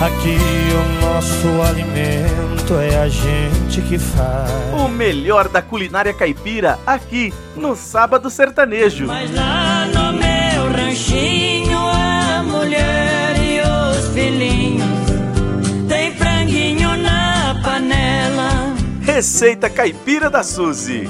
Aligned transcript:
Aqui 0.00 0.36
o 0.74 1.00
nosso 1.06 1.62
alimento 1.62 2.74
é 2.74 2.98
a 2.98 3.08
gente 3.08 3.80
que 3.80 3.98
faz. 3.98 4.50
O 4.78 4.88
melhor 4.88 5.48
da 5.48 5.62
culinária 5.62 6.12
caipira 6.12 6.78
aqui 6.86 7.32
no 7.56 7.74
Sábado 7.74 8.28
Sertanejo. 8.28 9.06
Mas 9.06 9.34
lá 9.34 9.86
no 9.86 10.12
meu 10.12 10.70
ranchinho 10.70 11.78
a 11.78 12.42
mulher 12.42 13.36
e 13.38 13.60
os 13.62 14.12
filhinhos 14.12 14.84
tem 15.88 16.14
franguinho 16.14 16.94
na 16.98 17.58
panela. 17.64 18.74
Receita 19.00 19.70
caipira 19.70 20.28
da 20.28 20.42
Suzy. 20.42 21.08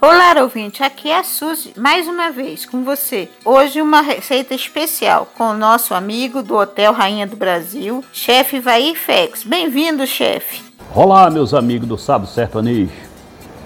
Olá, 0.00 0.40
ouvinte, 0.42 0.84
aqui 0.84 1.10
é 1.10 1.18
a 1.18 1.24
Suzy, 1.24 1.72
mais 1.76 2.06
uma 2.06 2.30
vez 2.30 2.64
com 2.64 2.84
você. 2.84 3.28
Hoje 3.44 3.82
uma 3.82 4.00
receita 4.00 4.54
especial 4.54 5.26
com 5.36 5.50
o 5.50 5.56
nosso 5.56 5.92
amigo 5.92 6.40
do 6.40 6.54
Hotel 6.54 6.92
Rainha 6.92 7.26
do 7.26 7.34
Brasil, 7.34 8.04
chefe 8.12 8.60
Vair 8.60 8.94
Fex. 8.96 9.42
Bem-vindo, 9.42 10.06
chefe. 10.06 10.62
Olá, 10.94 11.28
meus 11.28 11.52
amigos 11.52 11.88
do 11.88 11.98
Sábado 11.98 12.30
Sertanejo, 12.30 12.92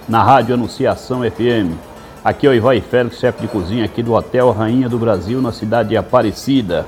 na 0.08 0.22
Rádio 0.22 0.54
Anunciação 0.54 1.20
FM. 1.20 1.76
Aqui 2.24 2.46
é 2.46 2.50
o 2.50 2.54
Ivair 2.54 2.82
Félix, 2.82 3.18
chefe 3.18 3.42
de 3.42 3.48
cozinha 3.48 3.84
aqui 3.84 4.02
do 4.02 4.14
Hotel 4.14 4.50
Rainha 4.52 4.88
do 4.88 4.98
Brasil, 4.98 5.42
na 5.42 5.52
cidade 5.52 5.90
de 5.90 5.98
Aparecida. 5.98 6.86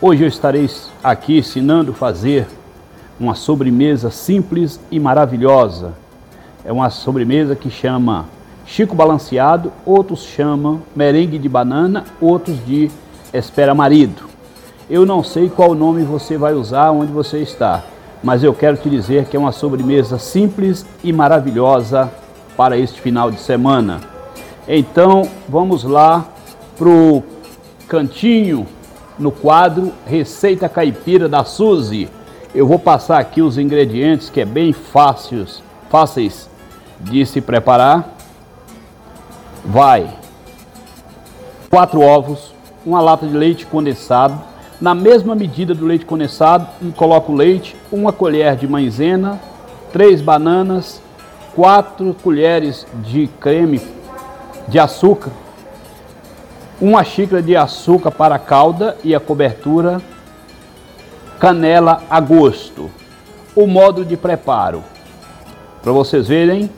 Hoje 0.00 0.22
eu 0.22 0.28
estarei 0.28 0.70
aqui 1.02 1.38
ensinando 1.38 1.90
a 1.90 1.96
fazer 1.96 2.46
uma 3.18 3.34
sobremesa 3.34 4.12
simples 4.12 4.78
e 4.88 5.00
maravilhosa. 5.00 5.94
É 6.64 6.72
uma 6.72 6.90
sobremesa 6.90 7.56
que 7.56 7.70
chama 7.70 8.37
Chico 8.68 8.94
Balanceado, 8.94 9.72
outros 9.84 10.22
chamam 10.22 10.82
merengue 10.94 11.38
de 11.38 11.48
banana, 11.48 12.04
outros 12.20 12.62
de 12.66 12.90
espera 13.32 13.74
marido. 13.74 14.24
Eu 14.90 15.06
não 15.06 15.24
sei 15.24 15.48
qual 15.48 15.74
nome 15.74 16.02
você 16.04 16.36
vai 16.36 16.52
usar 16.52 16.90
onde 16.90 17.10
você 17.10 17.38
está, 17.38 17.82
mas 18.22 18.44
eu 18.44 18.52
quero 18.52 18.76
te 18.76 18.90
dizer 18.90 19.24
que 19.24 19.36
é 19.36 19.40
uma 19.40 19.52
sobremesa 19.52 20.18
simples 20.18 20.84
e 21.02 21.14
maravilhosa 21.14 22.12
para 22.58 22.76
este 22.76 23.00
final 23.00 23.30
de 23.30 23.40
semana. 23.40 24.00
Então 24.68 25.22
vamos 25.48 25.82
lá 25.82 26.26
pro 26.76 27.22
cantinho 27.88 28.66
no 29.18 29.32
quadro 29.32 29.92
Receita 30.06 30.68
Caipira 30.68 31.26
da 31.26 31.42
Suzy. 31.42 32.06
Eu 32.54 32.66
vou 32.66 32.78
passar 32.78 33.18
aqui 33.18 33.40
os 33.40 33.56
ingredientes 33.56 34.28
que 34.28 34.42
é 34.42 34.44
bem 34.44 34.74
fáceis, 34.74 35.62
fáceis 35.88 36.50
de 37.00 37.24
se 37.24 37.40
preparar 37.40 38.17
vai. 39.68 40.08
Quatro 41.68 42.00
ovos, 42.00 42.54
uma 42.86 43.02
lata 43.02 43.26
de 43.26 43.36
leite 43.36 43.66
condensado, 43.66 44.40
na 44.80 44.94
mesma 44.94 45.34
medida 45.34 45.74
do 45.74 45.84
leite 45.84 46.06
condensado, 46.06 46.66
coloco 46.96 47.32
o 47.32 47.36
leite, 47.36 47.76
uma 47.92 48.10
colher 48.10 48.56
de 48.56 48.66
maizena, 48.66 49.38
três 49.92 50.22
bananas, 50.22 51.02
quatro 51.54 52.16
colheres 52.22 52.86
de 53.04 53.26
creme 53.40 53.80
de 54.66 54.78
açúcar, 54.78 55.32
uma 56.80 57.04
xícara 57.04 57.42
de 57.42 57.54
açúcar 57.54 58.10
para 58.10 58.36
a 58.36 58.38
calda 58.38 58.96
e 59.04 59.14
a 59.14 59.20
cobertura, 59.20 60.00
canela 61.38 62.02
a 62.08 62.20
gosto. 62.20 62.90
O 63.54 63.66
modo 63.66 64.04
de 64.04 64.16
preparo, 64.16 64.82
para 65.82 65.92
vocês 65.92 66.26
verem 66.26 66.70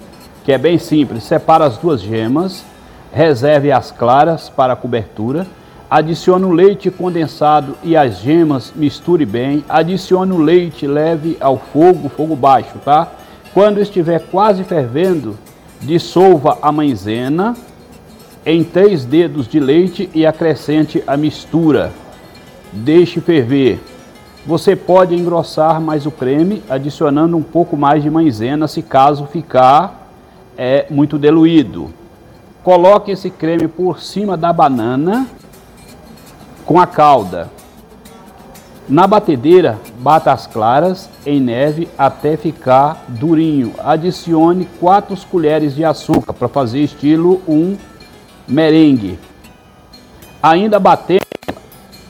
que 0.45 0.53
é 0.53 0.59
bem 0.59 0.79
simples, 0.79 1.23
separa 1.23 1.67
as 1.67 1.77
duas 1.77 2.01
gemas, 2.01 2.65
reserve 3.13 3.73
as 3.73 3.91
claras 3.91 4.49
para 4.49 4.73
a 4.73 4.77
cobertura, 4.77 5.47
adicione 5.91 6.45
o 6.45 6.53
leite 6.53 6.91
condensado 6.91 7.77
e 7.83 7.97
as 7.97 8.19
gemas, 8.19 8.73
misture 8.75 9.27
bem, 9.27 9.65
adicione 9.69 10.33
o 10.33 10.39
leite 10.39 10.87
leve 10.87 11.37
ao 11.41 11.59
fogo, 11.59 12.09
fogo 12.09 12.37
baixo, 12.37 12.79
tá? 12.85 13.09
Quando 13.53 13.81
estiver 13.81 14.21
quase 14.31 14.63
fervendo, 14.63 15.37
dissolva 15.81 16.59
a 16.63 16.71
maizena 16.71 17.57
em 18.47 18.63
três 18.63 19.05
dedos 19.05 19.49
de 19.49 19.59
leite 19.59 20.09
e 20.15 20.25
acrescente 20.25 21.03
a 21.07 21.17
mistura. 21.17 21.93
Deixe 22.73 23.21
ferver. 23.21 23.81
Você 24.47 24.75
pode 24.77 25.15
engrossar 25.15 25.81
mais 25.81 26.07
o 26.07 26.11
creme, 26.11 26.63
adicionando 26.71 27.37
um 27.37 27.43
pouco 27.43 27.77
mais 27.77 28.03
de 28.03 28.09
maizena, 28.09 28.69
se 28.69 28.81
caso 28.81 29.27
ficar 29.27 30.11
é, 30.57 30.87
muito 30.89 31.19
diluído. 31.19 31.93
Coloque 32.63 33.11
esse 33.11 33.31
creme 33.31 33.69
por 33.69 34.01
cima 34.01 34.37
da 34.37 34.53
banana 34.53 35.27
com 36.67 36.79
a 36.79 36.87
calda. 36.87 37.51
Na 38.89 39.07
batedeira, 39.07 39.79
bata 40.01 40.33
as 40.33 40.47
claras 40.47 41.09
em 41.25 41.41
neve 41.41 41.89
até 41.97 42.37
ficar 42.37 43.05
durinho. 43.09 43.73
Adicione 43.79 44.69
4 44.79 45.17
colheres 45.31 45.75
de 45.75 45.85
açúcar 45.85 46.33
para 46.33 46.49
fazer 46.49 46.81
estilo 46.81 47.41
um 47.49 47.77
merengue. 48.49 49.19
Ainda 50.43 50.81
batendo, 50.81 51.21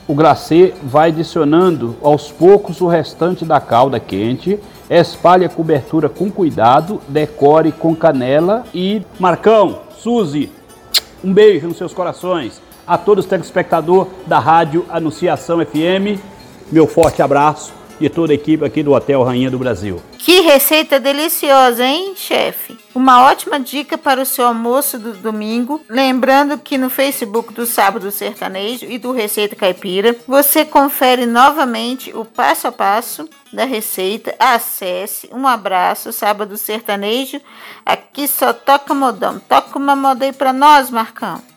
o 0.07 0.15
glacê 0.15 0.73
vai 0.83 1.09
adicionando 1.09 1.95
aos 2.01 2.31
poucos 2.31 2.81
o 2.81 2.87
restante 2.87 3.45
da 3.45 3.61
calda 3.61 3.99
quente. 3.99 4.59
Espalhe 4.89 5.45
a 5.45 5.49
cobertura 5.49 6.09
com 6.09 6.29
cuidado, 6.29 6.99
decore 7.07 7.71
com 7.71 7.95
canela 7.95 8.65
e 8.73 9.03
Marcão, 9.19 9.79
Suzy, 10.01 10.51
um 11.23 11.31
beijo 11.31 11.67
nos 11.67 11.77
seus 11.77 11.93
corações. 11.93 12.59
A 12.87 12.97
todos 12.97 13.23
os 13.23 13.29
telespectadores 13.29 14.11
da 14.25 14.39
Rádio 14.39 14.83
Anunciação 14.89 15.63
FM, 15.63 16.19
meu 16.71 16.87
forte 16.87 17.21
abraço 17.21 17.71
e 18.05 18.09
toda 18.09 18.33
a 18.33 18.35
equipe 18.35 18.65
aqui 18.65 18.83
do 18.83 18.93
Hotel 18.93 19.23
Rainha 19.23 19.49
do 19.49 19.59
Brasil. 19.59 20.01
Que 20.17 20.41
receita 20.41 20.99
deliciosa, 20.99 21.83
hein, 21.83 22.13
chefe? 22.15 22.77
Uma 22.93 23.25
ótima 23.25 23.59
dica 23.59 23.97
para 23.97 24.21
o 24.21 24.25
seu 24.25 24.45
almoço 24.45 24.99
do 24.99 25.13
domingo. 25.13 25.81
Lembrando 25.89 26.57
que 26.57 26.77
no 26.77 26.89
Facebook 26.89 27.53
do 27.53 27.65
Sábado 27.65 28.11
Sertanejo 28.11 28.85
e 28.85 28.97
do 28.97 29.11
Receita 29.11 29.55
Caipira, 29.55 30.15
você 30.27 30.65
confere 30.65 31.25
novamente 31.25 32.11
o 32.15 32.25
passo 32.25 32.67
a 32.67 32.71
passo 32.71 33.29
da 33.53 33.65
receita. 33.65 34.35
Acesse. 34.37 35.29
Um 35.31 35.47
abraço, 35.47 36.11
Sábado 36.11 36.57
Sertanejo. 36.57 37.39
Aqui 37.85 38.27
só 38.27 38.51
toca 38.51 38.93
modão. 38.93 39.39
Toca 39.39 39.79
uma 39.79 39.95
moda 39.95 40.25
aí 40.25 40.33
para 40.33 40.51
nós, 40.51 40.89
Marcão. 40.89 41.50